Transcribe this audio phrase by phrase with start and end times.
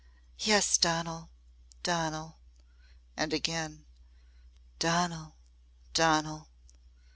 [0.39, 1.29] "Yes, Donal!
[1.83, 2.39] Donal!"
[3.15, 3.85] And again,
[4.79, 5.35] "Donal!
[5.93, 6.47] Donal!"